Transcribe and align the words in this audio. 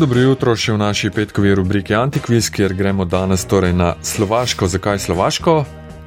Dobro 0.00 0.20
jutro 0.20 0.54
še 0.56 0.72
v 0.72 0.78
naši 0.80 1.10
petkovi 1.12 1.50
rubriki 1.58 1.92
Antikviz, 1.92 2.46
kjer 2.48 2.72
gremo 2.72 3.04
danes 3.04 3.42
torej 3.44 3.74
na 3.76 3.90
Slovaško. 4.00 4.64
Zakaj 4.72 4.98
Slovaško? 5.04 5.56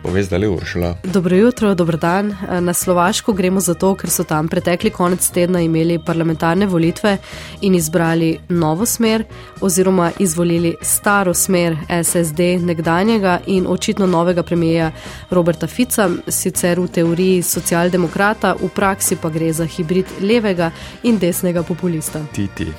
Povej 0.01 0.23
zdaj, 0.25 0.47
Uršula. 0.49 0.89
Dobro 1.05 1.35
jutro, 1.37 1.75
dober 1.77 1.99
dan. 2.01 2.31
Na 2.65 2.73
Slovaško 2.73 3.35
gremo 3.37 3.61
zato, 3.61 3.91
ker 3.93 4.09
so 4.09 4.25
tam 4.25 4.49
pretekli 4.49 4.89
konec 4.89 5.27
tedna 5.29 5.61
imeli 5.61 5.99
parlamentarne 6.01 6.65
volitve 6.65 7.19
in 7.61 7.75
izbrali 7.77 8.39
novo 8.49 8.87
smer, 8.89 9.27
oziroma 9.61 10.09
izvolili 10.19 10.73
staro 10.81 11.33
smer 11.33 11.77
SSD 11.87 12.65
nekdanjega 12.65 13.43
in 13.45 13.67
očitno 13.69 14.07
novega 14.09 14.43
premijeja 14.43 14.89
Roberta 15.29 15.67
Fica, 15.67 16.09
sicer 16.27 16.81
v 16.81 16.87
teoriji 16.87 17.45
socialdemokrata, 17.45 18.55
v 18.57 18.71
praksi 18.73 19.19
pa 19.21 19.29
gre 19.29 19.53
za 19.53 19.69
hibrid 19.69 20.17
levega 20.21 20.71
in 21.03 21.21
desnega 21.21 21.61
populista. 21.63 22.25
Titi. 22.33 22.73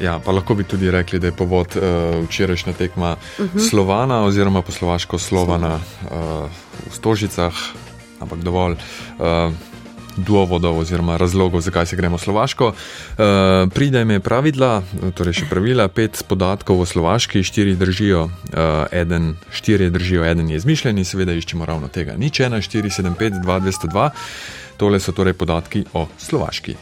Ja, 0.00 0.18
pa 0.24 0.32
lahko 0.32 0.54
bi 0.54 0.64
tudi 0.64 0.90
rekli, 0.90 1.18
da 1.18 1.26
je 1.26 1.36
povod 1.36 1.74
uh, 1.76 1.82
včerajšnja 2.28 2.72
tekma 2.72 3.16
uh 3.16 3.44
mhm. 3.44 3.58
-huh. 3.58 3.70
Slovana 3.70 4.22
oziroma 4.24 4.62
poslovaško 4.62 5.18
Slovana 5.18 5.74
uh, 5.74 6.10
v 6.90 6.94
Stožicah, 6.94 7.54
ampak 8.20 8.38
dovolj. 8.38 8.76
Uh, 9.18 9.52
Duovodov 10.18 10.78
oziroma 10.78 11.16
razlogov, 11.16 11.60
zakaj 11.60 11.86
se 11.86 11.96
gremo 11.96 12.18
slovaško. 12.18 12.66
Uh, 12.66 12.74
pride 13.74 14.02
ime 14.02 14.20
pravila, 14.20 14.82
torej 15.14 15.32
še 15.32 15.46
pravila, 15.50 15.88
pet 15.88 16.24
podatkov 16.28 16.80
o 16.80 16.86
slovaški, 16.86 17.42
štiri 17.46 17.76
držijo, 17.78 18.24
uh, 18.24 18.30
eden, 18.90 19.36
štiri 19.50 19.90
držijo, 19.90 20.24
eden 20.24 20.50
je 20.50 20.56
izmišljen 20.56 20.98
in 20.98 21.04
seveda 21.04 21.32
iščemo 21.32 21.66
ravno 21.66 21.88
tega. 21.88 22.16
Nič 22.18 22.40
ena, 22.40 22.62
štiri, 22.62 22.90
sedem, 22.90 23.14
pet, 23.14 23.38
dva, 23.42 23.60
dvesto 23.62 23.86
dva. 23.86 24.10
Tole 24.78 25.00
so 25.02 25.12
torej 25.12 25.34
podatki 25.34 25.84
o 25.98 26.06
Slovaški. 26.18 26.76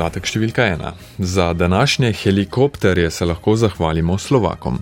Podatek 0.00 0.24
številka 0.24 0.64
ena. 0.64 0.94
Za 1.18 1.50
današnje 1.52 2.14
helikopterje 2.22 3.10
se 3.12 3.26
lahko 3.28 3.52
zahvalimo 3.60 4.14
Slovakom. 4.18 4.78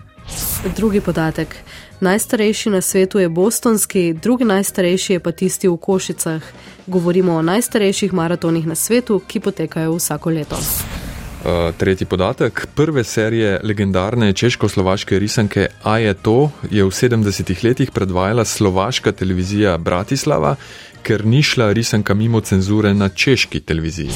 Drugi 0.77 1.01
podatek. 1.03 1.56
Najstarejši 2.01 2.70
na 2.70 2.79
svetu 2.81 3.19
je 3.19 3.28
bostonski, 3.28 4.12
drugi 4.15 4.47
najstarejši 4.47 5.17
je 5.17 5.20
pa 5.20 5.33
tisti 5.33 5.67
v 5.67 5.75
Košicah. 5.75 6.45
Govorimo 6.87 7.34
o 7.34 7.43
najstarejših 7.43 8.15
maratonih 8.15 8.69
na 8.70 8.77
svetu, 8.78 9.19
ki 9.27 9.41
potekajo 9.43 9.97
vsako 9.97 10.31
leto. 10.37 10.61
Uh, 10.62 11.75
tretji 11.75 12.06
podatek. 12.06 12.69
Prve 12.78 13.03
serije 13.05 13.59
legendarne 13.65 14.31
češko-slovaške 14.33 15.19
risanke 15.19 15.67
A 15.83 15.98
je 15.98 16.15
to, 16.15 16.53
je 16.71 16.87
v 16.87 16.95
70-ih 16.95 17.65
letih 17.65 17.91
predvajala 17.91 18.45
slovaška 18.45 19.12
televizija 19.12 19.75
Bratislava, 19.83 20.55
ker 21.03 21.27
ni 21.27 21.43
šla 21.43 21.73
risanka 21.75 22.15
mimo 22.15 22.41
cenzure 22.41 22.95
na 22.95 23.09
češki 23.09 23.67
televiziji. 23.67 24.15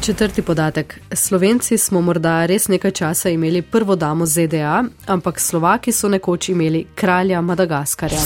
Četrti 0.00 0.42
podatek. 0.42 1.00
Slovenci 1.12 1.78
smo 1.78 2.00
morda 2.00 2.46
res 2.46 2.68
nekaj 2.68 2.90
časa 2.90 3.28
imeli 3.28 3.62
prvo 3.62 3.96
damo 3.96 4.26
ZDA, 4.26 4.84
ampak 5.06 5.40
Slovaki 5.40 5.92
so 5.92 6.08
nekoč 6.08 6.48
imeli 6.48 6.86
kralja 6.94 7.40
Madagaskarja. 7.40 8.20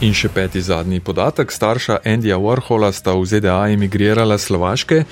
In 0.00 0.14
še 0.14 0.28
peti 0.34 0.60
zadnji 0.60 0.98
podatek. 1.00 1.52
Starša 1.52 2.00
Andyja 2.04 2.34
Warhola 2.34 2.90
sta 2.92 3.14
v 3.14 3.24
ZDA 3.30 3.70
emigrirala 3.70 4.38
Slovaške. 4.38 5.04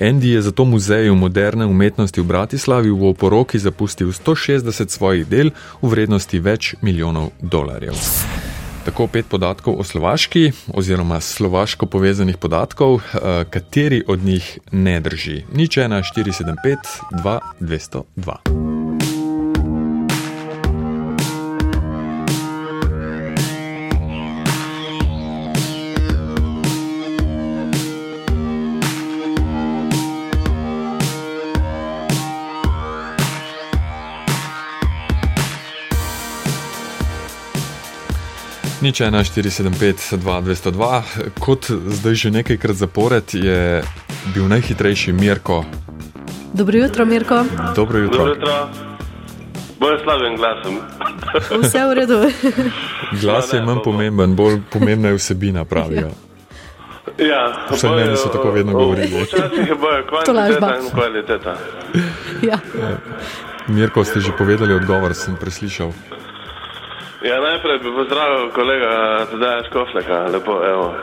Andy 0.00 0.34
je 0.34 0.42
zato 0.42 0.64
muzeju 0.64 1.14
moderne 1.14 1.66
umetnosti 1.66 2.20
v 2.20 2.26
Bratislavi 2.26 2.90
v 2.90 3.14
oporoki 3.14 3.58
zapustil 3.58 4.10
160 4.10 4.90
svojih 4.90 5.26
del 5.28 5.54
v 5.82 5.94
vrednosti 5.94 6.40
več 6.40 6.74
milijonov 6.82 7.30
dolarjev. 7.38 7.94
Tako 8.84 9.06
pet 9.06 9.26
podatkov 9.28 9.76
o 9.78 9.84
Slovaški, 9.84 10.52
oziroma 10.74 11.20
slovaško 11.20 11.86
povezanih 11.86 12.36
podatkov, 12.36 12.96
eh, 12.96 13.44
kateri 13.50 14.02
od 14.06 14.24
njih 14.24 14.58
ne 14.72 15.00
drži. 15.00 15.44
Nič 15.52 15.76
1, 15.76 16.02
475, 16.02 16.78
2, 17.12 17.38
202. 17.60 18.69
Nič 38.80 39.00
1, 39.00 39.12
475, 39.12 40.16
2, 40.16 40.40
202. 40.40 41.36
Kot 41.36 41.68
zdaj 41.68 42.14
že 42.16 42.28
nekajkrat 42.32 42.76
zapored 42.80 43.28
je 43.28 43.84
bil 44.32 44.48
najhitrejši 44.48 45.12
Mirko. 45.12 45.68
Dobro 46.56 46.78
jutro, 46.78 47.04
Mirko. 47.04 47.44
Dobro 47.76 47.98
jutro. 47.98 48.18
Dobro 48.18 48.34
jutro. 48.34 48.68
Bolj 49.80 49.96
slaven 50.00 50.36
glasom. 50.36 50.74
Vse 51.60 51.84
v 51.84 51.92
redu. 51.92 52.18
Glas 53.20 53.52
je 53.52 53.60
manj 53.62 53.84
pomemben, 53.84 54.36
bolj 54.36 54.60
pomembna 54.72 55.08
je 55.08 55.20
vsebina, 55.20 55.64
pravijo. 55.64 56.10
Ja, 57.20 57.68
vse 57.70 57.88
meni 57.88 58.16
so 58.16 58.32
tako 58.32 58.50
vedno 58.50 58.72
govorili. 58.72 59.12
Včasih 59.12 59.68
je 59.68 59.76
bolj 59.76 60.08
kvantiteta 60.08 60.76
in 60.80 60.90
kvaliteta. 60.90 61.52
Ja. 62.42 62.58
Mirko, 63.68 64.04
ste 64.04 64.20
že 64.20 64.32
povedali 64.32 64.72
odgovor, 64.72 65.14
sem 65.14 65.36
preslišal. 65.36 65.92
Ja, 67.22 67.40
najprej 67.40 67.78
bi 67.78 67.90
pozdravil 67.96 68.50
kolega 68.50 68.90
Tadeja 69.30 69.64
Škofleka, 69.68 70.18
lepo, 70.32 70.64
evo. 70.64 70.94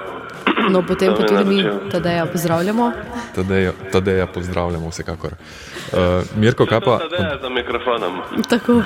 No, 0.69 0.81
potem 0.81 1.13
pa 1.13 1.23
tudi 1.23 1.45
mi 1.45 1.89
Tadeja 1.91 2.25
pozdravljamo. 2.25 2.91
Tadeja, 3.35 3.71
tadeja 3.91 4.27
pozdravljamo 4.27 4.89
vsekakor. 4.89 5.31
Uh, 5.31 5.99
Mirko, 6.35 6.65
kaj 6.65 6.81
pa? 6.81 6.97
Tadeja 6.97 7.37
za 7.41 7.49
mikrofonom. 7.49 8.21
Tako. 8.49 8.81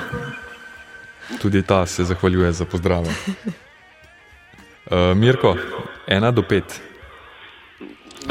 Tudi 1.42 1.62
ta 1.62 1.86
se 1.86 2.04
zahvaljuje 2.04 2.52
za 2.52 2.64
pozdrave. 2.64 3.08
Uh, 4.90 5.16
Mirko, 5.16 5.56
ena 6.06 6.30
do 6.30 6.42
pet. 6.42 6.80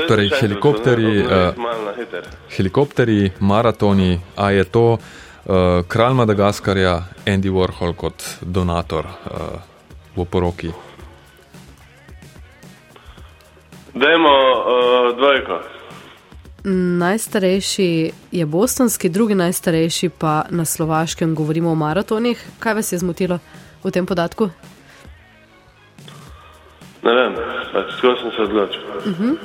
Torej, 0.07 0.29
helikopteri, 0.39 1.19
uh, 1.19 1.29
helikopteri, 2.57 3.31
maratoni, 3.39 4.19
a 4.37 4.51
je 4.51 4.63
to 4.63 4.97
uh, 5.45 5.83
kralj 5.87 6.13
Madagaskarja, 6.13 7.03
Andy 7.25 7.49
Warhol 7.49 7.93
kot 7.93 8.23
donator 8.41 9.05
uh, 9.05 9.61
v 10.15 10.25
poroki. 10.25 10.71
Dajmo 13.93 14.31
uh, 14.31 15.17
dvojko. 15.17 15.61
Najstarejši 16.99 18.11
je 18.31 18.45
bostonski, 18.45 19.09
drugi 19.09 19.35
najstarejši 19.35 20.09
pa 20.09 20.45
na 20.49 20.65
slovaškem, 20.65 21.35
govorimo 21.35 21.71
o 21.71 21.75
maratonih. 21.75 22.45
Kaj 22.59 22.73
vas 22.73 22.91
je 22.91 22.97
zmotilo 22.97 23.39
v 23.83 23.91
tem 23.91 24.05
podatku? 24.05 24.49
Ne 27.01 27.13
vem, 27.17 27.33
pač 27.73 27.95
tako 27.97 28.13
sem 28.21 28.31
se 28.35 28.41
odločil. 28.41 28.81
Uh 28.81 29.07
mhm. 29.07 29.29
-huh. 29.29 29.37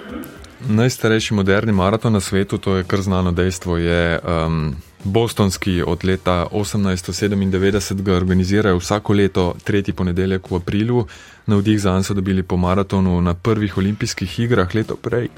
Najstarejši 0.68 1.34
moderni 1.34 1.72
maraton 1.72 2.12
na 2.12 2.20
svetu, 2.20 2.58
to 2.58 2.76
je 2.76 2.84
kar 2.84 3.00
znano 3.00 3.32
dejstvo, 3.32 3.76
je 3.76 4.18
um, 4.18 4.76
Bostonski 5.06 5.82
od 5.86 6.04
leta 6.04 6.46
1897 6.52 8.02
ga 8.02 8.14
organizirajo 8.14 8.78
vsako 8.78 9.12
leto, 9.12 9.54
tretji 9.64 9.94
ponedeljek 9.94 10.50
v 10.50 10.56
aprilu. 10.56 11.06
Navdih 11.46 11.80
za 11.80 11.92
njim 11.94 12.02
so 12.02 12.14
dobili 12.14 12.42
po 12.42 12.56
maratonu 12.56 13.20
na 13.20 13.34
prvih 13.34 13.78
olimpijskih 13.78 14.40
igrah 14.40 14.74
leto 14.74 14.96
prej, 14.96 15.28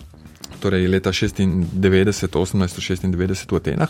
torej 0.60 0.88
leta 0.88 1.12
96, 1.12 2.28
1896 2.28 3.52
v 3.52 3.56
Atenah. 3.56 3.88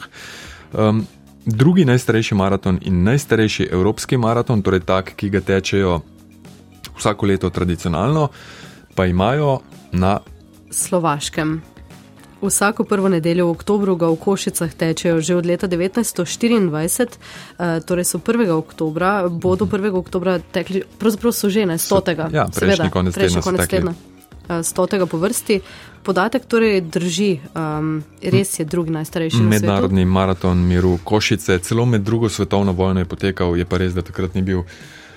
Um, 0.72 1.06
drugi 1.46 1.84
najstarejši 1.84 2.34
maraton 2.34 2.78
in 2.82 3.02
najstarejši 3.02 3.68
evropski 3.72 4.16
maraton, 4.16 4.62
torej 4.62 4.80
tak, 4.80 5.14
ki 5.16 5.30
ga 5.30 5.40
tečejo 5.40 6.00
vsako 6.98 7.26
leto 7.26 7.50
tradicionalno, 7.50 8.28
pa 8.94 9.06
imajo 9.06 9.60
na 9.92 10.18
Slovaškem. 10.70 11.77
Vsako 12.42 12.84
prvo 12.84 13.08
nedeljo 13.08 13.46
v 13.46 13.50
oktobru 13.50 13.96
ga 13.96 14.06
v 14.08 14.16
Košicah 14.16 14.74
tečejo 14.74 15.20
že 15.20 15.34
od 15.34 15.46
leta 15.46 15.66
1924, 15.66 17.18
eh, 17.58 17.80
torej 17.80 18.04
so 18.04 18.18
1. 18.18 18.50
oktobra, 18.50 19.28
bodo 19.28 19.66
1. 19.66 19.94
oktobra 19.94 20.38
tekli, 20.38 20.82
pravzaprav 20.98 21.32
so 21.32 21.50
že 21.50 21.66
ne, 21.66 21.78
100. 21.78 22.30
Ja, 22.32 22.46
prejšnji 22.46 22.90
konec 22.90 23.14
tedna. 23.14 23.42
Konec 23.42 23.66
tedna. 23.68 23.94
100. 24.48 25.06
po 25.06 25.18
vrsti. 25.18 25.60
Podatek 26.02 26.46
torej 26.48 26.80
drži, 26.80 27.40
um, 27.52 28.04
res 28.22 28.58
je 28.58 28.64
drugi 28.64 28.90
najstarejši. 28.90 29.42
Mednarodni 29.44 30.04
maraton 30.04 30.56
miru 30.56 30.98
Košice, 31.04 31.58
celo 31.58 31.84
med 31.84 32.00
drugo 32.00 32.28
svetovno 32.28 32.72
vojno 32.72 33.00
je 33.00 33.04
potekal, 33.04 33.56
je 33.56 33.64
pa 33.64 33.76
res, 33.76 33.92
da 33.92 34.02
takrat 34.02 34.34
ni 34.34 34.42
bil 34.42 34.62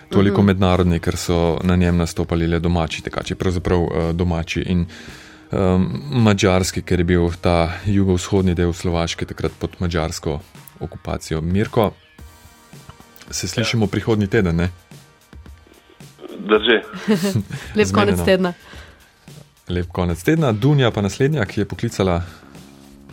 toliko 0.10 0.42
mhm. 0.42 0.44
-huh. 0.44 0.48
mednarodni, 0.48 1.00
ker 1.00 1.16
so 1.16 1.60
na 1.64 1.76
njem 1.76 1.98
nastopali 1.98 2.48
le 2.48 2.60
domači 2.60 3.02
tekači, 3.02 3.36
pravzaprav 3.36 3.80
uh, 3.80 4.12
domači. 4.12 4.62
In, 4.62 4.86
um, 5.52 5.88
mačarski, 6.12 6.82
ker 6.82 7.00
je 7.00 7.06
bil 7.06 7.32
ta 7.42 7.72
jugovzhodni 7.86 8.56
del 8.56 8.74
Slovaške 8.74 9.26
takrat 9.26 9.52
pod 9.60 9.78
mačarsko 9.80 10.40
okupacijo. 10.80 11.42
Mirko, 11.42 11.92
se 13.32 13.48
slišimo 13.48 13.86
ja. 13.86 13.92
prihodnji 13.92 14.28
teden, 14.28 14.56
ne? 14.56 14.70
Drži. 16.40 16.80
Lep 17.78 17.88
konec 17.94 18.26
tedna. 18.26 18.54
Lep 19.70 19.88
konec 19.92 20.24
tedna. 20.24 20.52
Dunja 20.52 20.92
pa 20.92 21.02
naslednja, 21.02 21.46
ki 21.46 21.62
je 21.62 21.66
poklicala. 21.66 22.22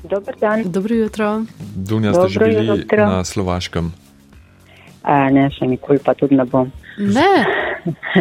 Dober 0.02 0.36
dan. 0.40 0.62
Dobro 0.72 0.94
jutro. 0.94 1.44
Dunja, 1.74 2.12
ste 2.14 2.28
že 2.28 2.38
Dobro 2.38 2.48
bili 2.48 2.66
jutro. 2.66 3.06
na 3.06 3.24
Slovaškem. 3.24 3.92
A, 5.02 5.30
ne, 5.30 5.48
še 5.50 5.66
nikoli 5.66 5.98
pa 6.04 6.14
tudi 6.14 6.36
ne 6.36 6.44
bom. 6.44 6.70
Ne, 6.98 7.46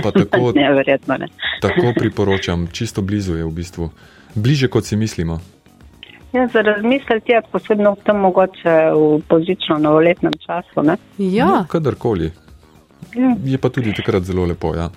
Pa 0.04 0.12
tako, 0.12 0.52
Ne, 0.56 0.74
verjetno 0.74 1.18
ne. 1.18 1.28
tako 1.62 1.94
priporočam, 2.00 2.68
čisto 2.72 3.02
blizu 3.02 3.36
je 3.36 3.46
v 3.46 3.52
bistvu. 3.52 3.90
Bliže 4.36 4.68
kot 4.68 4.86
si 4.86 4.96
mislimo. 4.96 5.40
Ja, 6.34 6.48
za 6.48 6.62
razmisliti 6.62 7.32
je 7.32 7.42
posebno 7.52 7.92
v 7.96 8.04
tem 8.04 8.18
mogoče 8.20 8.76
v 8.94 9.22
božično 9.30 9.78
novoletnem 9.78 10.34
času. 10.46 10.84
Ne? 10.84 10.98
ja, 11.18 11.46
No, 11.46 11.66
kadarkoli. 11.70 12.32
Ja. 13.16 13.36
Je 13.46 13.58
pa 13.58 13.70
tudi 13.70 13.94
takrat 13.94 14.24
zelo 14.24 14.46
lepo. 14.46 14.76
Ja. 14.76 14.90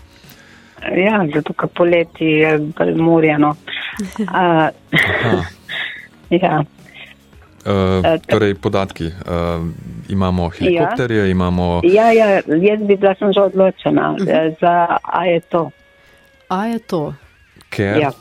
ja, 0.97 1.23
zato 1.35 1.53
ker 1.53 1.69
poleti 1.69 2.25
je 2.25 2.59
bolj 2.59 2.95
morjeno. 2.99 3.55
Aha. 4.27 4.71
ja, 6.43 6.65
Uh, 7.61 8.17
torej, 8.29 8.55
podatki. 8.55 9.07
Uh, 9.07 9.69
imamo 10.09 10.49
helikopterje, 10.49 11.31
imamo. 11.31 11.81
ja, 11.85 12.13
ja, 12.13 12.41
jaz 12.47 12.81
bi 12.81 12.97
bila 12.97 13.15
sem 13.19 13.33
že 13.33 13.41
odločena 13.41 14.17
eh, 14.29 14.55
za 14.61 14.97
a 15.03 15.25
je 15.25 15.41
to. 15.41 15.71
a 16.49 16.67
je 16.67 16.79
to. 16.79 17.15
Ker, 17.71 17.99
Ja. 18.01 18.13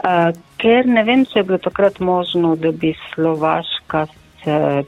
A, 0.00 0.32
ker 0.56 0.86
ne 0.86 1.04
vem, 1.04 1.24
če 1.28 1.40
je 1.40 1.44
bilo 1.44 1.58
takrat 1.58 2.00
možno, 2.00 2.54
da 2.56 2.72
bi 2.72 2.94
Slovaška 3.14 4.06
se 4.44 4.84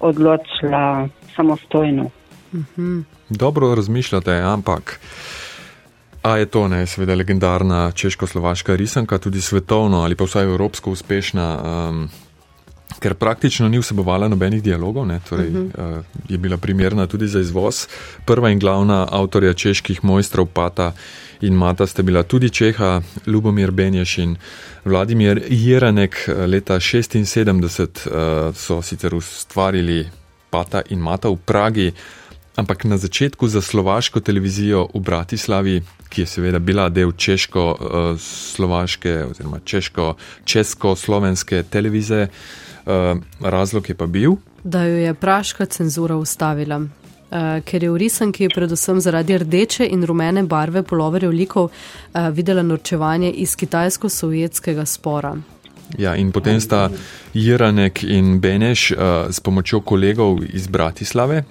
odločila 0.00 1.08
samostojno. 1.36 2.10
Dobro 3.28 3.74
razmišljate, 3.74 4.32
ampak. 4.32 5.00
A 6.22 6.36
je 6.36 6.46
to 6.46 6.68
ne, 6.68 6.84
seveda 6.86 7.14
legendarna 7.14 7.92
češko-slovaška 7.92 8.76
risanka, 8.76 9.18
tudi 9.18 9.40
svetovno 9.40 10.02
ali 10.04 10.16
pa 10.16 10.24
vsaj 10.24 10.44
evropsko 10.44 10.90
uspešna, 10.90 11.46
um, 11.56 12.08
ker 12.98 13.14
praktično 13.14 13.68
ni 13.68 13.78
vsebovala 13.78 14.28
nobenih 14.28 14.62
dialogov, 14.62 15.06
ne, 15.06 15.20
torej 15.28 15.48
uh 15.48 15.54
-huh. 15.54 15.98
uh, 15.98 16.04
je 16.28 16.38
bila 16.38 16.56
primerna 16.56 17.06
tudi 17.06 17.28
za 17.28 17.40
izvoz. 17.40 17.86
Prva 18.24 18.50
in 18.50 18.58
glavna 18.58 19.06
avtorja 19.10 19.52
čeških 19.54 20.04
mojstrov 20.04 20.46
Pata 20.46 20.92
in 21.40 21.54
Mata 21.54 21.86
sta 21.86 22.02
bila 22.02 22.22
tudi 22.22 22.50
Čeha, 22.50 23.00
Lubomir 23.26 23.70
Benješ 23.70 24.18
in 24.18 24.36
Vladimir 24.84 25.42
Jeranek. 25.48 26.28
Leta 26.46 26.74
76 26.74 28.08
uh, 28.10 28.54
so 28.54 28.82
sicer 28.82 29.14
ustvarili 29.14 30.08
Pata 30.50 30.82
in 30.88 30.98
Mata 30.98 31.28
v 31.28 31.36
Pragi. 31.44 31.92
Ampak 32.60 32.84
na 32.84 33.00
začetku 33.00 33.48
za 33.48 33.64
slovaško 33.64 34.20
televizijo 34.20 34.84
v 34.94 35.00
Bratislavi, 35.00 35.82
ki 36.08 36.22
je 36.22 36.26
seveda 36.26 36.58
bila 36.58 36.88
del 36.92 37.12
češko-slovaške 37.16 39.24
oziroma 39.30 39.58
češko-česko-slovenske 39.64 41.62
televize, 41.70 42.28
eh, 42.28 42.30
razlog 43.40 43.88
je 43.88 43.94
pa 43.94 44.06
bil, 44.06 44.36
Da 44.64 44.84
jo 44.84 44.96
je 44.96 45.14
praška 45.14 45.66
cenzura 45.66 46.16
ustavila. 46.16 46.80
Uh, 47.30 47.62
ker 47.64 47.82
je 47.82 47.90
v 47.90 47.96
risanki 47.96 48.48
predvsem 48.54 49.00
zaradi 49.00 49.38
rdeče 49.38 49.86
in 49.86 50.02
rumene 50.04 50.42
barve 50.42 50.82
poloverjev 50.82 51.30
likov 51.30 51.64
uh, 51.64 51.70
videla 52.34 52.62
norčevanje 52.62 53.30
iz 53.30 53.56
kitajsko-sovjetskega 53.56 54.84
spora. 54.84 55.36
ja, 55.98 56.16
in 56.16 56.32
potem 56.32 56.60
sta 56.60 56.90
Jiranek 57.34 58.02
in 58.02 58.40
Beneš 58.40 58.90
uh, 58.90 58.98
s 59.30 59.40
pomočjo 59.40 59.80
kolegov 59.80 60.42
iz 60.52 60.66
Bratislave 60.66 61.44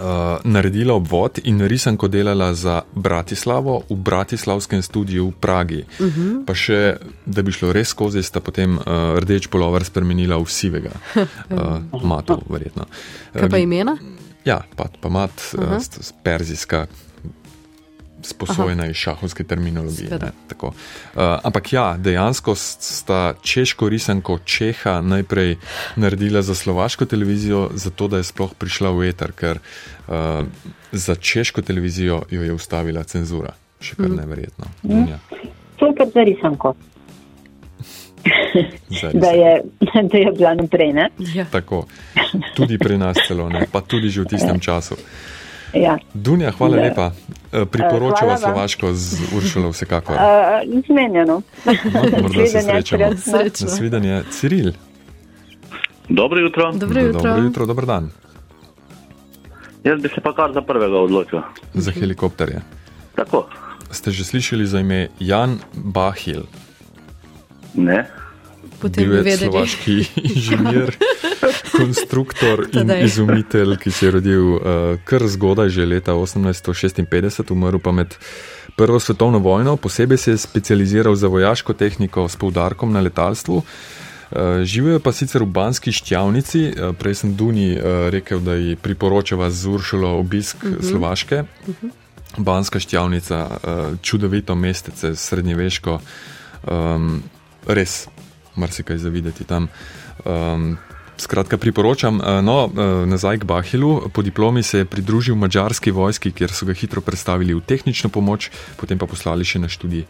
uh, 0.00 0.40
naredila 0.44 0.94
obvod 0.94 1.38
in 1.44 1.60
risanko 1.60 2.08
delala 2.08 2.54
za 2.54 2.82
Bratislavo 2.94 3.82
v 3.90 3.96
bratislavskem 3.96 4.82
studiu 4.82 5.28
v 5.28 5.32
Pragi. 5.40 5.84
Uh 6.00 6.06
-huh. 6.06 6.44
Pa 6.46 6.54
še, 6.54 6.96
da 7.26 7.42
bi 7.42 7.52
šlo 7.52 7.72
res 7.72 7.88
skozi, 7.88 8.22
sta 8.22 8.40
potem 8.40 8.78
uh, 8.78 9.18
rdeč 9.18 9.46
polover 9.46 9.84
spremenila 9.84 10.38
v 10.38 10.50
sivega, 10.50 10.90
uh, 11.50 12.02
matov, 12.02 12.42
verjetno. 12.48 12.86
Kaj 13.32 13.48
pa 13.48 13.58
imena? 13.58 13.96
Ja, 14.44 14.62
pa, 14.76 14.88
pa 15.00 15.08
mat, 15.08 15.54
uh 15.54 15.60
-huh. 15.60 16.12
perzijska, 16.22 16.86
sposojena 18.22 18.86
iz 18.86 18.96
šahovske 18.96 19.44
terminologije. 19.44 20.10
Ne, 20.10 20.30
tako. 20.48 20.66
Uh, 20.66 21.20
ampak 21.42 21.72
ja, 21.72 21.96
dejansko 21.98 22.54
sta 22.54 23.34
češko 23.42 23.88
risanko 23.88 24.38
Čeha 24.44 25.00
najprej 25.00 25.56
naredila 25.96 26.42
za 26.42 26.54
slovaško 26.54 27.04
televizijo, 27.04 27.70
zato 27.74 28.08
da 28.08 28.16
je 28.16 28.24
sploh 28.24 28.54
prišla 28.54 28.90
v 28.90 29.08
eter, 29.08 29.32
ker 29.32 29.58
uh, 29.58 30.46
za 30.92 31.14
češko 31.14 31.62
televizijo 31.62 32.22
jo 32.30 32.42
je 32.42 32.52
ustavila 32.52 33.04
cenzura. 33.04 33.54
Še 33.80 33.94
kar 33.94 34.10
neverjetno. 34.10 34.66
Dunja, 34.82 35.18
Super 35.78 36.08
za 36.14 36.22
risanko, 36.26 36.74
da 39.22 39.30
je, 39.30 39.62
da 40.12 40.18
je 40.18 40.32
bila 40.32 40.54
naprej. 40.54 40.92
Ne? 40.92 41.10
Ja. 41.34 41.44
Tako, 41.50 41.86
tudi 42.56 42.78
pri 42.78 42.98
nas 42.98 43.16
celo 43.28 43.48
ne, 43.48 43.66
pa 43.72 43.80
tudi 43.80 44.10
že 44.10 44.22
v 44.22 44.34
tistem 44.34 44.60
času. 44.66 44.98
Ja. 45.74 45.98
Dunja, 46.14 46.50
hvala 46.50 46.76
Da. 46.76 46.82
lepa. 46.82 47.06
Eh, 47.52 47.64
Priporočava 47.64 48.20
hvala. 48.30 48.36
Slovaško 48.38 48.92
z 48.92 49.04
Uršulo 49.32 49.68
vsekakor. 49.68 50.16
Uh, 50.16 50.22
zmenjeno. 50.84 51.42
morda 52.14 52.46
se 52.46 52.60
srečamo. 52.60 53.16
Srečno. 53.16 53.66
Nasvidenje, 53.66 54.22
Ciril. 54.30 54.72
Dobro 56.08 56.40
jutro. 56.40 56.72
Dobro 56.72 57.00
jutro. 57.00 57.20
Dobro 57.20 57.42
jutro, 57.42 57.66
dober 57.66 57.86
dan. 57.86 58.10
Jaz 59.84 60.02
bi 60.02 60.08
se 60.08 60.20
pa 60.20 60.32
kar 60.32 60.52
za 60.52 60.60
prvega 60.62 60.96
odločil. 60.98 61.40
Za 61.74 61.90
helikopterje. 61.92 62.60
Tako. 63.14 63.46
Ste 63.90 64.10
že 64.10 64.24
slišali 64.24 64.66
za 64.66 64.80
ime 64.80 65.08
Jan 65.18 65.58
Bahil? 65.74 66.42
Ne. 67.74 68.06
Potem 68.78 69.04
Bil 69.04 69.10
bi 69.12 69.16
je 69.18 69.22
vedeli. 69.24 69.38
slovaški 69.44 69.94
inženir, 70.30 70.96
konstruktor 71.76 72.66
in 72.72 72.90
izumitelj, 73.04 73.76
ki 73.76 73.90
se 73.90 74.06
je 74.06 74.10
rodil 74.10 74.54
uh, 74.54 74.60
kar 75.04 75.26
zgodaj, 75.26 75.68
že 75.68 75.86
leta 75.86 76.12
1856, 76.12 77.52
umrl 77.52 77.78
pa 77.78 77.92
med 77.92 78.14
Prvo 78.78 79.00
svetovno 79.00 79.38
vojno. 79.38 79.76
Posebej 79.76 80.18
se 80.18 80.30
je 80.30 80.38
specializiral 80.38 81.14
za 81.14 81.26
vojaško 81.26 81.72
tehniko 81.72 82.28
s 82.28 82.36
poudarkom 82.36 82.92
na 82.92 83.00
letalstvu. 83.00 83.56
Uh, 83.56 84.62
Živijo 84.62 85.00
pa 85.00 85.12
sicer 85.12 85.42
v 85.42 85.50
Banski 85.50 85.92
ščavnici, 85.92 86.68
uh, 86.68 86.94
prej 86.94 87.14
sem 87.14 87.34
Duni 87.36 87.74
rekel, 88.10 88.38
da 88.38 88.54
ji 88.54 88.76
priporočava 88.76 89.50
z 89.50 89.66
Uršulo 89.66 90.18
obisk 90.18 90.62
uh 90.64 90.70
-huh. 90.70 90.90
Slovaške. 90.90 91.44
Uh 91.66 91.74
-huh. 91.82 91.90
Banska 92.36 92.78
ščavnica, 92.80 93.46
čudovito 94.02 94.54
mestece, 94.54 95.16
srednjeveško, 95.16 96.00
um, 96.70 97.22
res 97.66 98.08
marsikaj 98.58 98.98
za 98.98 99.08
videti 99.08 99.44
tam. 99.44 99.68
Um, 100.24 100.76
skratka, 101.20 101.58
priporočam, 101.58 102.20
uh, 102.20 102.40
no, 102.44 102.64
uh, 102.66 103.06
nazaj 103.08 103.38
k 103.38 103.44
Bahilu. 103.44 104.10
Po 104.12 104.22
diplomi 104.22 104.62
se 104.62 104.78
je 104.78 104.84
pridružil 104.84 105.34
mađarski 105.34 105.90
vojski, 105.90 106.32
kjer 106.32 106.52
so 106.52 106.66
ga 106.66 106.72
hitro 106.72 107.00
predstavili 107.00 107.54
v 107.54 107.60
tehnično 107.60 108.10
pomoč, 108.10 108.50
potem 108.76 108.98
pa 108.98 109.06
poslali 109.06 109.44
še 109.44 109.58
na 109.58 109.68
študij 109.68 110.04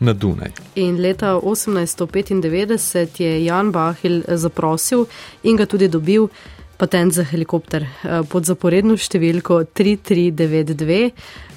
na 0.00 0.12
Dunaj. 0.12 0.50
In 0.74 0.96
leta 1.00 1.34
1895 1.36 3.20
je 3.20 3.44
Jan 3.44 3.72
Bahil 3.72 4.22
zaprosil 4.28 5.06
in 5.42 5.56
ga 5.56 5.66
tudi 5.66 5.88
dobil 5.88 6.28
patent 6.80 7.12
za 7.12 7.24
helikopter 7.24 7.84
eh, 7.84 8.22
pod 8.24 8.44
zaporedno 8.44 8.96
številko 8.96 9.60
3392. 9.66 11.10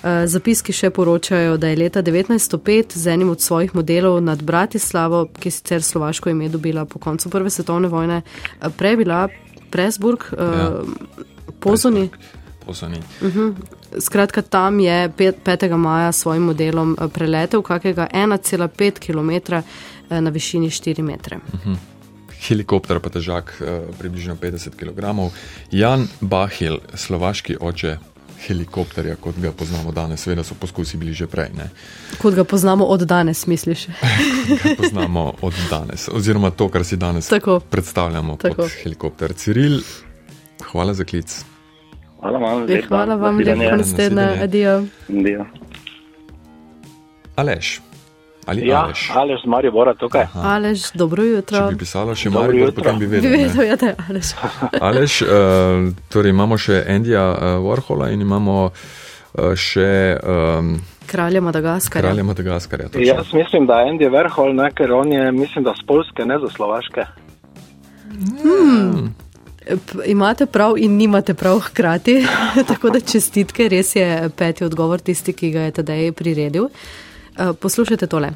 Eh, 0.04 0.28
Zapiski 0.28 0.74
še 0.74 0.90
poročajo, 0.90 1.56
da 1.58 1.68
je 1.68 1.78
leta 1.78 2.04
1905 2.04 2.98
z 2.98 3.08
enim 3.08 3.30
od 3.30 3.40
svojih 3.40 3.72
modelov 3.74 4.20
nad 4.22 4.44
Bratislavo, 4.44 5.26
ki 5.30 5.48
je 5.48 5.52
sicer 5.54 5.84
slovaško 5.84 6.30
ime 6.30 6.50
dobila 6.50 6.84
po 6.86 7.00
koncu 7.00 7.30
Prve 7.30 7.50
svetovne 7.50 7.88
vojne, 7.88 8.22
eh, 8.22 8.70
prej 8.70 8.98
bila 8.98 9.26
Presburg, 9.70 10.28
Ja. 10.34 10.84
Pozoni. 11.60 12.10
Pozani. 12.60 13.00
Skratka, 13.98 14.42
tam 14.42 14.80
je 14.80 15.10
pet- 15.10 15.40
5. 15.42 15.78
maja 15.78 16.12
s 16.12 16.20
svojim 16.20 16.44
modelom 16.44 16.94
preletel 17.10 17.62
kakega 17.62 18.08
1,5 18.08 19.00
km 19.00 19.64
na 20.12 20.30
višini 20.30 20.70
4 20.70 21.02
metre. 21.02 21.40
Helikopter 22.44 23.00
pa 23.00 23.10
težak 23.10 23.56
uh, 23.62 23.88
približno 24.00 24.36
50 24.36 24.76
kg. 24.76 25.30
Jan 25.72 26.08
Bahil, 26.22 26.80
slovaški 26.94 27.58
oče 27.60 27.98
helikopterja, 28.48 29.16
kot 29.16 29.38
ga 29.40 29.52
poznamo 29.56 29.92
danes, 29.92 30.24
seveda 30.24 30.44
so 30.44 30.56
poskusi 30.60 30.98
bili 30.98 31.14
že 31.16 31.28
prej. 31.32 31.54
Ne? 31.56 31.70
Kot 32.20 32.36
ga 32.36 32.44
poznamo 32.44 32.86
od 32.86 33.06
danes, 33.08 33.46
misliš? 33.48 33.88
Poznamo 34.80 35.34
od 35.42 35.54
danes, 35.70 36.10
oziroma 36.12 36.52
to, 36.52 36.70
kar 36.70 36.84
si 36.84 36.98
danes 36.98 37.28
Tako. 37.28 37.60
predstavljamo 37.60 38.38
Tako. 38.38 38.56
kot 38.56 38.72
helikopter. 38.84 39.34
Ciril, 39.34 39.80
hvala 40.72 40.94
za 40.94 41.04
klic. 41.04 41.46
Hvala 42.20 42.40
vam. 42.40 42.68
Eh, 42.70 42.82
Hvala 42.88 43.16
vam, 43.16 43.38
lep 43.38 43.48
Nasvidenje. 43.48 43.70
konec 43.70 43.94
tedna, 43.96 44.22
Nasvidenje. 44.22 44.44
adijo. 44.44 44.86
Aleš. 47.36 47.82
Ali 48.46 48.68
Ja, 48.68 48.84
Aleš? 48.84 49.10
Aleš 49.12 49.42
z 49.42 49.48
Maribora 49.48 49.94
tukaj. 49.94 50.26
Alež, 50.36 50.92
dobro 50.94 51.24
Če 51.24 51.30
jutro. 51.30 51.62
bi 51.70 51.78
pisalo 51.78 52.12
še 52.14 52.30
Dobro 52.30 52.42
Maribor, 52.44 52.68
jutro. 52.68 52.84
potem 52.84 53.00
bi 53.00 53.08
Bi 53.08 53.12
vedel. 53.14 53.32
ne. 53.32 53.38
vedel, 53.40 53.64
ja, 53.64 53.76
da 53.76 53.86
je 53.86 53.96
Alež. 54.10 54.28
Aleš, 54.82 55.22
uh, 55.24 55.30
torej 56.08 56.30
imamo 56.30 56.58
še 56.58 56.84
Endija 56.88 57.24
uh, 57.24 57.38
Warhola 57.60 58.10
in 58.10 58.22
imamo 58.22 58.58
uh, 58.66 58.74
še 59.56 59.88
um, 60.18 60.76
Kralja 61.06 61.42
Madagaskarja. 61.42 62.04
Kralja 62.06 62.24
Madagaskarja. 62.24 62.88
točno. 62.90 63.06
Jaz 63.06 63.34
mislim, 63.34 63.66
da 63.66 63.74
Andy 63.82 64.10
Verhol, 64.10 64.54
ne, 64.54 64.72
ker 64.72 64.92
on 64.94 65.08
je, 65.10 65.32
mislim, 65.34 65.64
da 65.64 65.74
z 65.74 65.84
Polske, 65.84 66.26
ne 66.26 66.40
za 66.40 66.50
Slovaške. 66.50 67.06
P- 69.66 70.04
Imate 70.06 70.46
prav 70.48 70.78
in 70.78 70.92
nimate 70.94 71.34
prav 71.34 71.60
hkrati, 71.62 72.26
tako 72.68 72.90
da 72.90 73.00
čestitke, 73.02 73.70
res 73.70 73.96
je 73.96 74.08
peti 74.30 74.64
odgovor 74.64 75.00
tisti, 75.00 75.34
ki 75.34 75.52
ga 75.52 75.60
je 75.62 75.72
tedaj 75.74 76.12
priredil. 76.12 76.66
Eh, 76.66 77.03
Poslušajte 77.60 78.08
tole. 78.08 78.34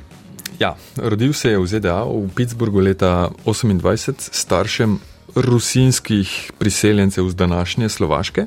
Ja, 0.60 0.75
rodil 0.98 1.34
se 1.34 1.50
je 1.54 1.60
v 1.60 1.68
ZDA 1.70 2.01
v 2.04 2.30
Pittsburghu 2.34 2.82
leta 2.82 3.30
28, 3.46 4.32
staršem 4.34 4.98
rusinskih 5.36 6.51
priseljencev 6.58 7.30
z 7.30 7.36
današnje 7.36 7.89
Slovaške. 7.89 8.46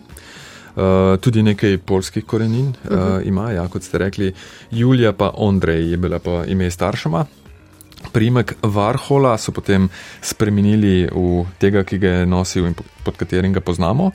Uh, 0.70 1.18
tudi 1.20 1.42
nekaj 1.42 1.78
polskih 1.78 2.24
korenin 2.24 2.66
uh, 2.66 2.90
uh, 2.90 3.26
ima, 3.26 3.50
ja, 3.52 3.68
kot 3.68 3.82
ste 3.82 3.98
rekli. 3.98 4.34
Julija 4.70 5.12
pa 5.12 5.30
Ondrej 5.34 5.90
je 5.90 5.96
bila 5.96 6.18
pa 6.18 6.44
ime 6.46 6.70
staršema. 6.70 7.26
Primek 8.12 8.54
Varhola 8.62 9.38
so 9.38 9.52
potem 9.52 9.88
spremenili 10.22 11.06
v 11.12 11.44
tega, 11.58 11.84
ki 11.84 11.98
ga 11.98 12.08
je 12.08 12.26
nosil 12.26 12.66
in 12.66 12.74
po- 12.74 12.84
pod 13.04 13.16
katerim 13.16 13.52
ga 13.52 13.60
poznamo. 13.60 14.10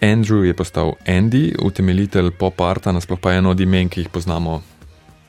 Andrew 0.00 0.42
je 0.42 0.54
postal 0.54 0.94
Andy, 1.06 1.54
utemeljitelj 1.62 2.30
pop-arta, 2.38 2.92
nasploh 2.92 3.20
pa 3.20 3.34
eno 3.34 3.50
od 3.50 3.60
imen, 3.60 3.88
ki 3.88 4.00
jih 4.00 4.08
poznamo, 4.08 4.62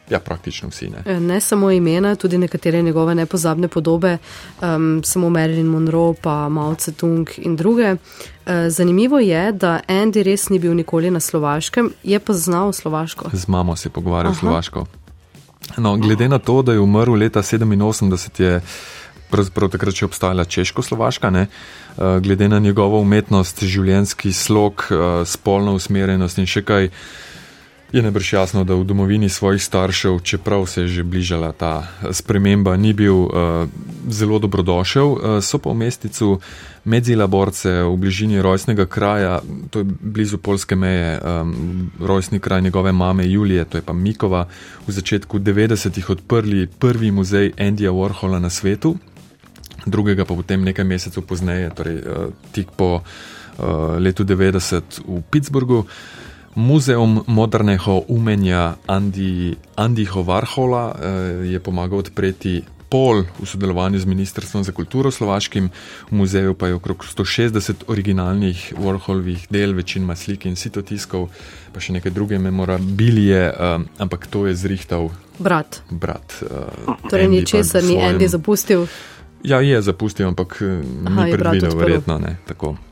ja, 0.09 0.19
praktično 0.19 0.69
vsi. 0.69 0.89
Ne? 0.89 1.03
Eh, 1.05 1.19
Ne 1.19 1.41
samo 1.41 1.71
imena, 1.71 2.15
tudi 2.15 2.37
nekatere 2.37 2.81
njegove 2.81 3.15
nepozabne 3.15 3.67
podobe, 3.67 4.17
um, 4.61 5.01
samo 5.03 5.29
Marilyn 5.29 5.65
Monroe, 5.65 6.13
pa 6.21 6.49
Mao 6.49 6.75
Tse-tung 6.75 7.29
in 7.37 7.55
druge. 7.55 7.95
Eh, 8.45 8.69
Zanimivo 8.69 9.19
je, 9.19 9.51
da 9.51 9.79
Andy 9.87 10.23
res 10.23 10.49
ni 10.49 10.59
bil 10.59 10.75
nikoli 10.75 11.11
na 11.11 11.19
Slovaškem, 11.19 11.91
je 12.03 12.19
pa 12.19 12.33
znal 12.33 12.73
slovaško. 12.73 13.29
Z 13.33 13.47
mamo 13.47 13.75
se 13.75 13.87
je 13.87 13.93
pogovarjal 13.93 14.31
Aha. 14.31 14.39
slovaško. 14.39 14.85
No, 15.77 15.97
glede 15.97 16.29
na 16.29 16.39
to, 16.39 16.61
da 16.61 16.73
je 16.73 16.79
umrl 16.79 17.13
leta 17.13 17.41
87, 17.41 18.41
je 18.41 18.61
pravzaprav 19.29 19.69
takrat 19.69 19.95
še 19.95 20.05
obstajala 20.05 20.45
Češko-Slovaška, 20.45 21.29
ne? 21.29 21.41
Eh, 21.41 22.19
glede 22.19 22.47
na 22.47 22.59
njegovo 22.59 22.99
umetnost, 22.99 23.63
življenjski 23.63 24.33
slog, 24.33 24.87
spolno 25.25 25.73
usmerjenost 25.75 26.37
in 26.37 26.45
še 26.45 26.61
kaj, 26.63 26.89
je 27.91 28.01
najbrž 28.01 28.33
jasno, 28.33 28.63
da 28.63 28.75
v 28.75 28.83
domovini 28.83 29.29
svojih 29.29 29.63
staršev, 29.63 30.19
čeprav 30.19 30.65
se 30.65 30.81
je 30.81 30.87
že 30.87 31.03
bližala 31.03 31.51
ta 31.51 31.87
sprememba, 32.11 32.75
ni 32.75 32.93
bil 32.93 33.15
uh, 33.15 33.31
zelo 34.09 34.39
dobrodošel. 34.39 35.07
Uh, 35.07 35.19
so 35.39 35.57
pa 35.57 35.71
v 35.71 35.87
mesticu 35.87 36.39
Medzila 36.83 37.27
Borce 37.27 37.83
v 37.83 37.95
bližini 37.95 38.41
rojstnega 38.41 38.85
kraja, 38.85 39.39
to 39.71 39.79
je 39.79 39.85
blizu 39.87 40.37
polske 40.37 40.75
meje, 40.75 41.19
um, 41.19 41.91
rojstni 41.99 42.39
kraj 42.39 42.61
njegove 42.61 42.91
mame 42.91 43.27
Julije, 43.27 43.65
to 43.65 43.77
je 43.77 43.81
pa 43.81 43.93
Mikova, 43.93 44.47
v 44.87 44.91
začetku 44.91 45.39
90-ih 45.39 46.09
odprli 46.09 46.67
prvi 46.67 47.11
muzej 47.11 47.51
Andyja 47.55 47.91
Warhola 47.91 48.39
na 48.39 48.49
svetu, 48.49 48.95
drugega 49.85 50.25
pa 50.25 50.35
potem 50.35 50.63
nekaj 50.63 50.85
mesecev 50.85 51.23
pozneje, 51.23 51.71
torej 51.75 52.03
uh, 52.03 52.31
tik 52.51 52.71
po 52.75 52.99
uh, 52.99 53.03
letu 53.99 54.23
90 54.23 55.07
v 55.07 55.23
Pittsburghu. 55.31 55.87
Muzeum 56.57 57.21
modernega 57.27 58.01
umenja 58.07 58.75
Andi, 58.87 59.55
Andiho 59.75 60.23
Varhola 60.23 60.95
eh, 60.97 61.09
je 61.53 61.59
pomagal 61.59 61.99
odpreti 61.99 62.63
pol 62.89 63.29
v 63.37 63.45
sodelovanju 63.45 63.99
z 63.99 64.05
Ministrstvom 64.09 64.63
za 64.63 64.71
kulturo 64.71 65.11
slovaškim. 65.11 65.69
V 66.09 66.13
muzeju 66.17 66.57
pa 66.57 66.67
je 66.67 66.73
okrog 66.73 67.05
160 67.05 67.85
originalnih 67.87 68.73
Warholovih 68.73 69.45
del, 69.53 69.77
večinoma 69.77 70.15
slik 70.15 70.49
in 70.49 70.57
sitotiskov, 70.57 71.29
pa 71.73 71.77
še 71.77 71.93
neke 71.93 72.09
druge 72.09 72.41
memorabilije, 72.41 73.53
eh, 73.53 73.77
ampak 74.01 74.25
to 74.25 74.47
je 74.49 74.55
zrihtal 74.57 75.11
Brat. 75.37 75.83
brat. 75.93 76.41
Eh, 76.41 76.97
Torej, 77.05 77.27
ničesar 77.27 77.83
ni 77.83 78.01
Andy 78.01 78.25
zapustil. 78.25 78.87
Ja, 79.45 79.61
je 79.61 79.77
zapustil, 79.81 80.25
ampak 80.25 80.57
Aha, 81.05 81.25
ni 81.25 81.37
predvidel, 81.37 81.77
verjetno 81.77 82.17
ne. 82.17 82.41
Tako. 82.49 82.86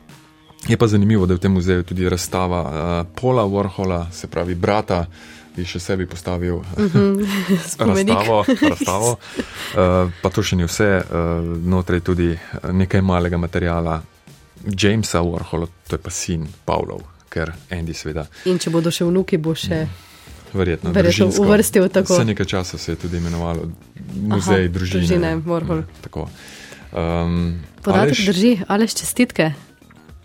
Je 0.65 0.75
pa 0.75 0.87
zanimivo, 0.87 1.25
da 1.25 1.33
je 1.33 1.37
v 1.37 1.41
tem 1.41 1.51
muzeju 1.51 1.83
tudi 1.83 2.09
razstava 2.09 2.59
uh, 2.61 2.71
Pola 3.11 3.43
Warhola, 3.43 4.11
se 4.11 4.27
pravi 4.27 4.55
brata, 4.55 5.05
ki 5.53 5.61
je 5.61 5.67
še 5.67 5.79
sebi 5.81 6.05
postavil 6.05 6.55
uh, 6.55 6.65
Spomenik. 7.67 8.09
razstavo. 8.09 8.45
razstavo. 8.63 9.11
Uh, 9.11 10.11
pa 10.17 10.29
to 10.29 10.41
še 10.41 10.55
ni 10.55 10.65
vse, 10.65 10.89
uh, 10.99 11.05
znotraj 11.59 11.99
tudi 12.01 12.31
eh, 12.31 12.39
nekaj 12.73 13.01
malega 13.01 13.37
materijala 13.37 14.01
Jamesa 14.67 15.21
Warhola, 15.21 15.69
to 15.83 15.95
je 15.95 16.01
pa 16.01 16.09
sin 16.11 16.47
Pavlov, 16.63 17.01
ker 17.29 17.51
Andy 17.69 17.93
seveda 17.93 18.25
In 18.45 18.57
če 18.57 18.69
bodo 18.69 18.89
še 18.89 19.05
vnuki, 19.05 19.37
bo 19.37 19.53
še. 19.53 19.85
verjetno, 20.51 20.89
Verjetno 20.89 21.27
družinsko- 21.27 21.45
uvrstil 21.45 21.89
tako. 21.89 22.13
Vse 22.15 22.25
nekaj 22.25 22.45
časa 22.47 22.77
se 22.77 22.91
je 22.91 22.97
tudi 22.97 23.17
imenovalo 23.17 23.69
muzej 24.17 24.63
Aha, 24.63 24.73
družine. 24.73 24.99
družine 24.99 25.29
Warhol. 25.43 25.83
Ja, 25.83 26.01
tako. 26.01 26.25
Um, 26.91 27.59
Podatek 27.81 28.15
Aleš- 28.15 28.25
drži, 28.25 28.51
ali 28.65 28.87
čestitke. 28.89 29.51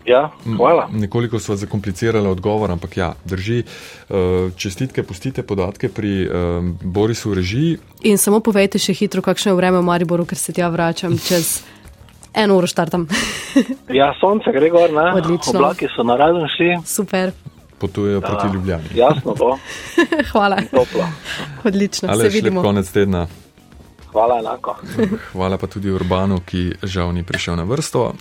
Ja, 0.05 0.31
hvala. 0.57 0.89
Nekoliko 0.91 1.39
smo 1.39 1.55
zakomplicirali 1.55 2.27
odgovor, 2.27 2.71
ampak 2.71 2.97
ja, 2.97 3.13
drži. 3.25 3.63
Uh, 4.09 4.15
čestitke, 4.57 5.03
pustite 5.03 5.43
podatke 5.43 5.89
pri 5.89 6.25
um, 6.25 6.77
Borisu 6.81 7.29
v 7.29 7.33
režiji. 7.33 7.77
In 8.03 8.17
samo 8.17 8.39
povejte 8.39 8.79
še 8.79 8.93
hitro, 8.93 9.21
kakšno 9.21 9.51
je 9.51 9.55
vreme 9.55 9.77
v 9.77 9.85
Mariboru, 9.85 10.25
ker 10.25 10.37
se 10.37 10.53
tja 10.53 10.69
vračam 10.69 11.17
čez 11.27 11.61
eno 12.33 12.57
uro 12.57 12.67
štartam. 12.67 13.07
Ja, 13.91 14.13
sonce 14.19 14.51
gre 14.55 14.69
gor, 14.71 14.87
ne? 14.89 15.11
Odlično. 15.19 15.59
Oblaki 15.59 15.87
so 15.91 16.03
narazen 16.03 16.47
vsi. 16.47 16.69
Super, 16.87 17.31
Potujejo 17.77 18.21
proti 18.21 18.47
Ljubljani. 18.53 18.83
Jasno 18.95 19.35
bo, 19.35 19.57
hvala. 20.31 20.61
toplo. 20.71 21.05
Odlično, 21.65 22.09
Ale 22.09 22.23
se 22.23 22.31
šlep 22.31 22.43
vidimo. 22.43 22.61
konec 22.61 22.91
tedna. 22.91 23.27
Hvala 24.11 24.39
enako. 24.39 24.75
Hvala 25.31 25.57
pa 25.57 25.67
tudi 25.67 25.91
Urbanu, 25.91 26.39
ki 26.45 26.71
žal 26.83 27.13
ni 27.13 27.23
prišel 27.23 27.55
na 27.55 27.63
vrsto. 27.63 28.13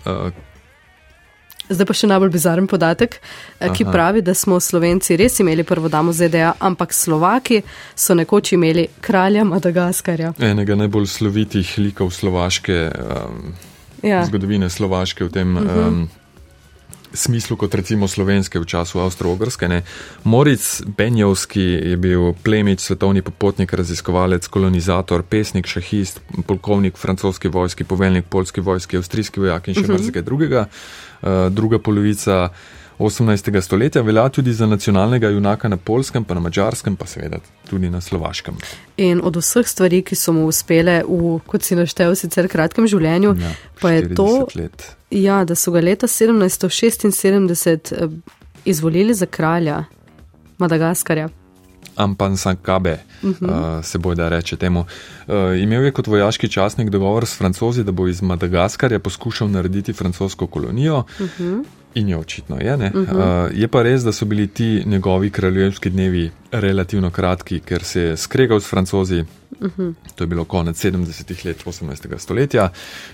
Uh, 1.70 1.74
Zdaj 1.74 1.86
pa 1.86 1.94
še 1.94 2.06
najbolj 2.06 2.30
bizaren 2.30 2.66
podatek, 2.66 3.20
eh, 3.60 3.68
ki 3.70 3.84
Aha. 3.84 3.92
pravi, 3.92 4.22
da 4.22 4.34
smo 4.34 4.60
Slovenci 4.60 5.16
res 5.16 5.40
imeli 5.40 5.62
prvo 5.64 5.88
damo 5.88 6.12
ZDA, 6.12 6.52
ampak 6.58 6.92
Slovaki 6.92 7.62
so 7.94 8.14
nekoč 8.14 8.52
imeli 8.52 8.88
kralja 9.00 9.44
Madagaskarja. 9.44 10.32
enega 10.38 10.74
najbolj 10.74 11.06
slovitih 11.06 11.78
likov 11.78 12.10
slovaške, 12.10 12.90
um, 12.90 13.54
Ja. 14.02 14.24
zgodovine 14.26 14.70
slovaške 14.70 15.24
v 15.24 15.30
tem. 15.30 15.56
Um, 15.56 16.08
Smislu 17.12 17.56
kot 17.56 17.74
recimo 17.74 18.08
slovenske 18.08 18.60
v 18.60 18.66
času 18.66 19.00
Avstro-Ogrske. 19.02 19.68
ne. 19.68 19.82
Moritz 20.24 20.82
Benjovski 20.86 21.60
je 21.60 21.96
bil 21.96 22.32
plemič, 22.42 22.80
svetovni 22.80 23.22
popotnik, 23.22 23.72
raziskovalec, 23.72 24.46
kolonizator, 24.46 25.22
pesnik, 25.22 25.66
šahist, 25.66 26.20
polkovnik 26.46 26.96
francoski 26.96 27.48
vojski, 27.48 27.84
poveljnik 27.84 28.24
polski 28.30 28.60
vojski, 28.60 28.96
avstrijski 28.96 29.40
vojak 29.40 29.68
in 29.68 29.74
še 29.74 29.86
marsikaj 29.86 30.22
drugega. 30.22 30.66
Uh, 31.20 31.48
druga 31.52 31.78
polovica 31.78 32.48
18. 33.00 33.60
stoletja 33.60 34.02
velja 34.02 34.28
tudi 34.28 34.52
za 34.52 34.66
nacionalnega 34.66 35.28
junaka 35.28 35.68
na 35.68 35.76
polskem, 35.76 36.24
pa 36.24 36.34
na 36.34 36.40
mačarskem, 36.40 36.96
pa 36.96 37.06
seveda 37.06 37.38
tudi 37.70 37.90
na 37.90 38.00
slovaškem. 38.00 38.56
In 38.96 39.20
od 39.24 39.36
vseh 39.40 39.68
stvari, 39.68 40.02
ki 40.04 40.16
so 40.16 40.34
mu 40.36 40.44
uspele 40.46 41.00
v, 41.08 41.38
kot 41.46 41.64
si 41.64 41.78
naštel, 41.78 42.14
sicer 42.14 42.48
kratkem 42.48 42.86
življenju, 42.86 43.36
Ja, 43.40 43.54
pa 43.80 43.94
je 43.96 44.14
to, 44.14 44.28
40 44.52 44.56
let. 44.60 44.99
Ja, 45.10 45.44
da 45.44 45.54
so 45.54 45.72
ga 45.72 45.80
leta 45.80 46.06
1776 46.06 47.92
eh, 47.92 48.08
izvolili 48.64 49.14
za 49.14 49.26
kralja 49.26 49.84
Madagaskarja. 50.58 51.28
Ampansankabe, 51.96 52.98
uh 53.22 53.30
-huh. 53.30 53.78
uh, 53.78 53.84
se 53.84 53.98
boj 53.98 54.14
da 54.14 54.28
reče 54.28 54.56
temu. 54.56 54.80
Uh, 54.80 55.34
imel 55.62 55.84
je 55.84 55.92
kot 55.92 56.06
vojaški 56.06 56.48
časnik 56.48 56.90
dogovor 56.90 57.26
s 57.26 57.38
francozi, 57.38 57.84
da 57.84 57.92
bo 57.92 58.08
iz 58.08 58.22
Madagaskarja 58.22 58.98
poskušal 58.98 59.50
narediti 59.50 59.92
francosko 59.92 60.46
kolonijo. 60.46 60.98
Uh 60.98 61.28
-huh. 61.38 61.64
In 61.94 62.08
je 62.08 62.16
očitno 62.16 62.56
je. 62.60 62.74
Uh 62.74 62.80
-huh. 62.80 63.46
uh, 63.46 63.58
je 63.58 63.68
pa 63.68 63.82
res, 63.82 64.02
da 64.02 64.12
so 64.12 64.24
bili 64.24 64.46
ti 64.46 64.82
njegovi 64.86 65.30
kraljevski 65.30 65.90
dnevi 65.90 66.30
relativno 66.52 67.10
kratki, 67.10 67.60
ker 67.60 67.84
se 67.84 68.00
je 68.00 68.16
skregal 68.16 68.60
s 68.60 68.70
francozi. 68.70 69.24
Uh 69.60 69.70
-huh. 69.76 69.94
To 70.14 70.24
je 70.24 70.28
bilo 70.28 70.44
konec 70.44 70.84
70-ih 70.84 71.44
let 71.46 71.64
18. 71.64 72.18
stoletja. 72.18 72.68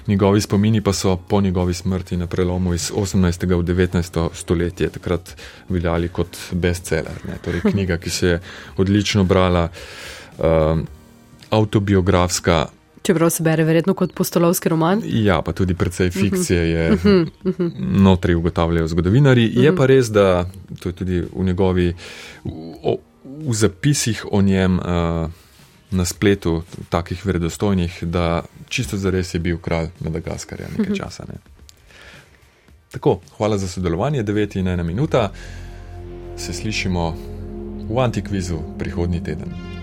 Njegovi 0.06 0.40
spomini 0.40 0.80
pa 0.80 0.92
so 0.92 1.16
po 1.16 1.40
njegovi 1.40 1.74
smrti 1.74 2.16
na 2.16 2.26
prelomu 2.26 2.74
iz 2.74 2.92
18. 2.92 3.46
v 3.46 3.62
19. 3.62 4.28
stoletje 4.32 4.88
takrat 4.88 5.36
veljali 5.68 6.08
kot 6.08 6.36
bestseller. 6.52 7.20
Ne? 7.28 7.34
Torej 7.44 7.60
knjiga, 7.72 7.96
ki 7.96 8.10
se 8.10 8.26
je 8.26 8.40
odlično 8.76 9.24
brala, 9.24 9.68
um, 10.38 10.86
autobiografska, 11.50 12.66
Čeprav 13.06 13.30
se 13.30 13.42
bere 13.42 13.64
verjetno 13.64 13.94
kot 13.94 14.10
postolovski 14.12 14.68
roman. 14.68 15.02
ja, 15.04 15.38
pa 15.40 15.52
tudi 15.52 15.74
precej 15.74 16.10
fikcije 16.10 16.62
je 16.64 16.84
notri 17.78 18.34
ugotavljajo 18.34 18.88
zgodovinari. 18.88 19.46
Je 19.54 19.70
pa 19.72 19.86
res, 19.86 20.08
da 20.08 20.44
to 20.76 20.88
je 20.88 20.92
tudi 20.94 21.20
v 21.22 21.44
njegovi, 21.44 21.94
o- 22.82 22.98
v 23.40 23.54
zapisih 23.54 24.26
o 24.28 24.42
njem. 24.42 24.78
Uh, 24.78 25.30
Na 25.86 26.02
spletu, 26.04 26.62
takih 26.88 27.20
verodostojnih, 27.22 28.00
da 28.02 28.42
čisto 28.68 28.96
zares 28.96 29.30
je 29.30 29.40
bil 29.40 29.54
kralj 29.56 29.86
Madagaskarja 30.00 30.66
nekaj 30.68 30.96
časa. 30.96 31.24
Ne. 31.24 31.38
Tako, 32.90 33.20
hvala 33.36 33.54
za 33.54 33.68
sodelovanje, 33.68 34.24
9 34.24 34.56
in 34.56 34.66
1 34.66 34.82
minuta. 34.82 35.30
Se 36.36 36.52
slišimo 36.52 37.14
v 37.88 37.98
antikvizu 38.00 38.58
prihodnji 38.78 39.22
teden. 39.22 39.75